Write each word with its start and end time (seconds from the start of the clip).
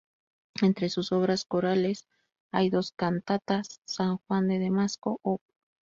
Entre 0.63 0.89
sus 0.89 1.11
obras 1.11 1.45
corales 1.45 2.07
hay 2.51 2.71
dos 2.71 2.91
cantatas, 2.91 3.81
"San 3.85 4.17
Juan 4.17 4.47
de 4.47 4.57
Damasco," 4.59 5.19
op. 5.21 5.41